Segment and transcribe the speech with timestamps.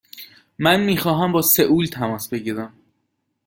[0.59, 2.73] من می خواهم با سئول تماس بگیرم.